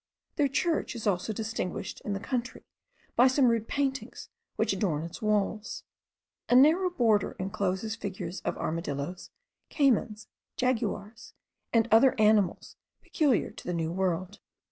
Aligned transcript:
Their 0.35 0.47
church 0.47 0.95
is 0.95 1.05
also 1.05 1.31
distinguished 1.31 2.01
in 2.01 2.13
the 2.13 2.19
country 2.19 2.63
by 3.15 3.27
some 3.27 3.49
rude 3.49 3.67
paintings 3.67 4.29
which 4.55 4.73
adorn 4.73 5.03
its 5.03 5.21
walls. 5.21 5.83
A 6.49 6.55
narrow 6.55 6.89
border 6.89 7.33
encloses 7.33 7.95
figures 7.95 8.41
of 8.41 8.55
armadilloes, 8.57 9.29
caymans, 9.69 10.27
jaguars, 10.57 11.35
and 11.71 11.87
other 11.91 12.19
animals 12.19 12.77
peculiar 13.03 13.51
to 13.51 13.63
the 13.67 13.75
new 13.75 13.91
world. 13.91 14.39